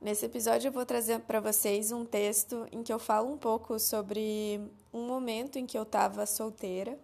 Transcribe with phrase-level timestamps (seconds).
[0.00, 3.80] Nesse episódio eu vou trazer para vocês um texto em que eu falo um pouco
[3.80, 4.60] sobre
[4.94, 6.96] um momento em que eu estava solteira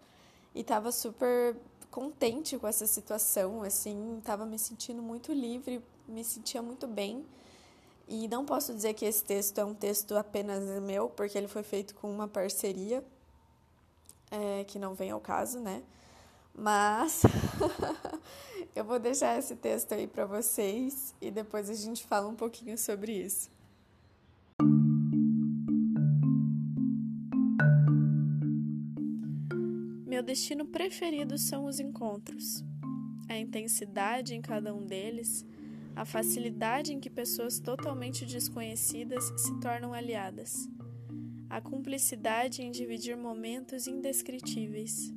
[0.54, 1.56] e estava super
[1.90, 7.26] contente com essa situação, assim, estava me sentindo muito livre, me sentia muito bem.
[8.06, 11.64] E não posso dizer que esse texto é um texto apenas meu, porque ele foi
[11.64, 13.04] feito com uma parceria,
[14.30, 15.82] é, que não vem ao caso, né?
[16.56, 17.22] Mas
[18.74, 22.78] eu vou deixar esse texto aí para vocês e depois a gente fala um pouquinho
[22.78, 23.50] sobre isso.
[30.06, 32.64] Meu destino preferido são os encontros.
[33.28, 35.44] A intensidade em cada um deles,
[35.96, 40.68] a facilidade em que pessoas totalmente desconhecidas se tornam aliadas,
[41.50, 45.12] a cumplicidade em dividir momentos indescritíveis.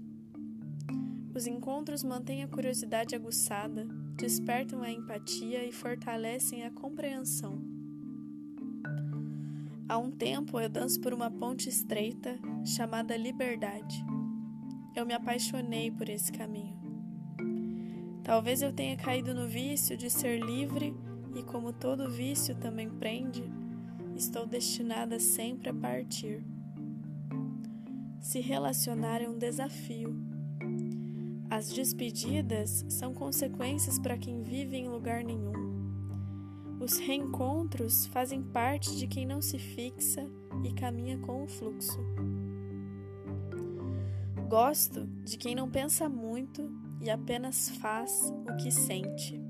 [1.38, 3.86] Os encontros mantêm a curiosidade aguçada,
[4.16, 7.62] despertam a empatia e fortalecem a compreensão.
[9.88, 14.04] Há um tempo eu danço por uma ponte estreita chamada liberdade
[14.96, 16.76] eu me apaixonei por esse caminho.
[18.24, 20.92] Talvez eu tenha caído no vício de ser livre
[21.36, 23.44] e, como todo vício também prende,
[24.16, 26.44] estou destinada sempre a partir.
[28.20, 30.37] Se relacionar é um desafio.
[31.50, 35.54] As despedidas são consequências para quem vive em lugar nenhum.
[36.80, 40.30] Os reencontros fazem parte de quem não se fixa
[40.64, 42.00] e caminha com o fluxo.
[44.50, 46.70] Gosto de quem não pensa muito
[47.02, 49.42] e apenas faz o que sente.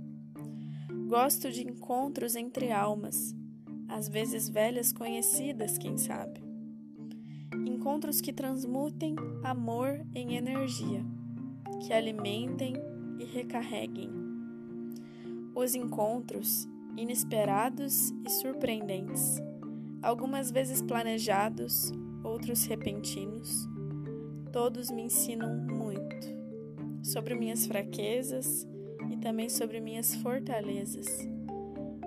[1.08, 3.36] Gosto de encontros entre almas,
[3.88, 6.42] às vezes velhas conhecidas, quem sabe.
[7.66, 11.06] Encontros que transmutem amor em energia,
[11.80, 12.76] que alimentem
[13.20, 14.10] e recarreguem.
[15.56, 19.42] Os encontros inesperados e surpreendentes,
[20.02, 21.92] algumas vezes planejados,
[22.24, 23.68] outros repentinos
[24.52, 26.36] Todos me ensinam muito
[27.04, 28.68] sobre minhas fraquezas
[29.12, 31.08] e também sobre minhas fortalezas.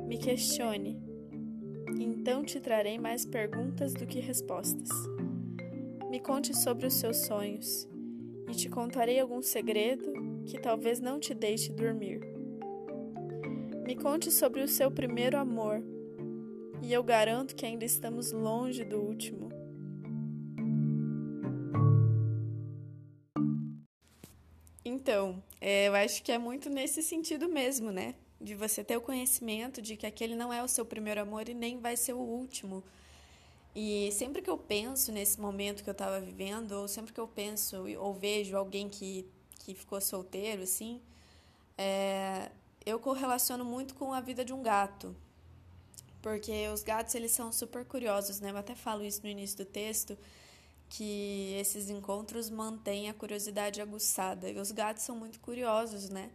[0.07, 1.01] Me questione,
[2.01, 4.89] então te trarei mais perguntas do que respostas.
[6.11, 7.89] Me conte sobre os seus sonhos
[8.51, 10.13] e te contarei algum segredo
[10.45, 12.21] que talvez não te deixe dormir.
[13.87, 15.81] Me conte sobre o seu primeiro amor
[16.83, 19.49] e eu garanto que ainda estamos longe do último.
[24.85, 28.15] Então, é, eu acho que é muito nesse sentido mesmo, né?
[28.41, 31.55] De você ter o conhecimento de que aquele não é o seu primeiro amor e
[31.55, 32.83] nem vai ser o último.
[33.75, 37.29] E sempre que eu penso nesse momento que eu estava vivendo, ou sempre que eu
[37.29, 39.29] penso ou vejo alguém que,
[39.61, 41.01] que ficou solteiro, assim,
[41.79, 42.51] é,
[42.85, 45.15] eu correlaciono muito com a vida de um gato.
[46.21, 48.51] Porque os gatos, eles são super curiosos, né?
[48.51, 50.19] Eu até falo isso no início do texto,
[50.89, 54.51] que esses encontros mantêm a curiosidade aguçada.
[54.51, 56.31] E os gatos são muito curiosos, né?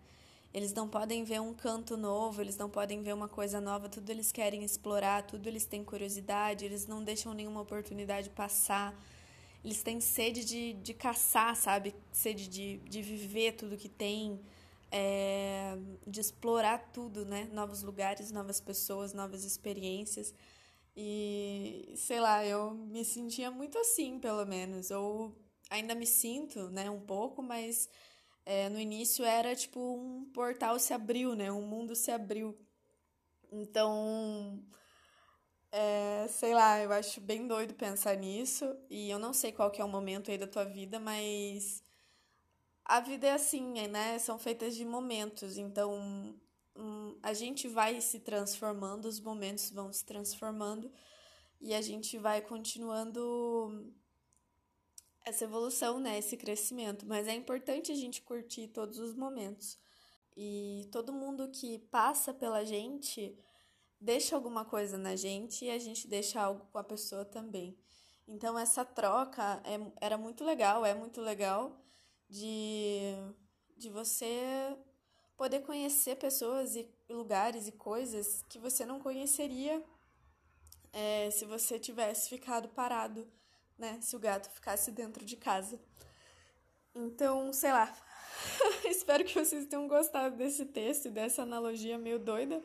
[0.55, 4.09] Eles não podem ver um canto novo, eles não podem ver uma coisa nova, tudo
[4.09, 8.97] eles querem explorar, tudo eles têm curiosidade, eles não deixam nenhuma oportunidade passar.
[9.61, 11.94] Eles têm sede de, de caçar, sabe?
[12.09, 14.39] Sede de, de viver tudo que tem,
[14.89, 15.77] é,
[16.07, 17.49] de explorar tudo, né?
[17.51, 20.33] Novos lugares, novas pessoas, novas experiências.
[20.95, 24.89] E sei lá, eu me sentia muito assim, pelo menos.
[24.89, 25.35] Ou
[25.69, 27.89] ainda me sinto, né, um pouco, mas
[28.45, 31.51] é, no início era tipo um portal se abriu, né?
[31.51, 32.57] Um mundo se abriu.
[33.51, 34.63] Então,
[35.72, 38.66] é, sei lá, eu acho bem doido pensar nisso.
[38.89, 41.83] E eu não sei qual que é o momento aí da tua vida, mas
[42.83, 44.19] a vida é assim, né?
[44.19, 45.57] São feitas de momentos.
[45.57, 46.36] Então,
[46.75, 50.92] um, a gente vai se transformando, os momentos vão se transformando
[51.59, 53.92] e a gente vai continuando
[55.25, 59.77] essa evolução, né, esse crescimento, mas é importante a gente curtir todos os momentos.
[60.38, 63.38] E todo mundo que passa pela gente
[64.00, 67.75] deixa alguma coisa na gente e a gente deixa algo com a pessoa também.
[68.27, 71.80] Então essa troca é, era muito legal, é muito legal
[72.30, 73.13] de,
[73.78, 74.78] de você
[75.38, 79.83] poder conhecer pessoas e lugares e coisas que você não conheceria
[80.94, 83.28] é, se você tivesse ficado parado
[83.77, 85.80] né, se o gato ficasse dentro de casa.
[86.94, 87.94] Então, sei lá.
[88.86, 92.62] Espero que vocês tenham gostado desse texto e dessa analogia meio doida.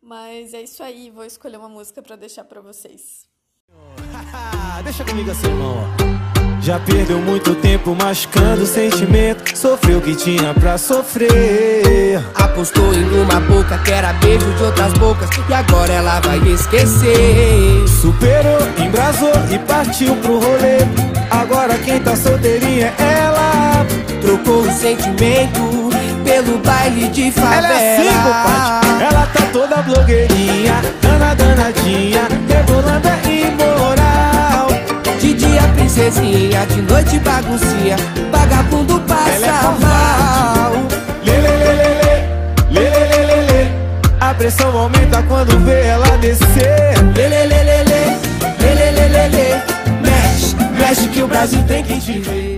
[0.00, 3.28] Mas é isso aí, vou escolher uma música para deixar para vocês.
[4.84, 6.23] Deixa comigo assim, irmão.
[6.64, 9.54] Já perdeu muito tempo machucando o sentimento.
[9.54, 12.18] Sofreu o que tinha pra sofrer.
[12.34, 15.28] Apostou em uma boca que era beijo de outras bocas.
[15.46, 17.86] E agora ela vai esquecer.
[18.00, 20.78] Superou, embrasou e partiu pro rolê.
[21.30, 23.86] Agora quem tá solteirinha é ela.
[24.22, 25.90] Trocou o sentimento
[26.24, 27.66] pelo baile de favela.
[27.66, 29.04] Ela é assim, compadre.
[29.04, 34.03] Ela tá toda blogueirinha, dana danadinha, rebolando é imoral.
[35.94, 37.96] Princesinha, de noite baguncinha,
[38.32, 40.72] vagabundo passa é mal.
[41.24, 42.20] Lê, lê, lê, lê, lê,
[42.72, 43.68] lê, lê, lê, lê, lê.
[44.18, 46.96] A pressão aumenta quando vê ela descer.
[47.14, 48.04] Lê, lê, lê, lê, lê,
[48.58, 49.54] lê, lê, lê, lê, lê.
[50.02, 52.53] Mexe, mexe que o Brasil tem que te ver.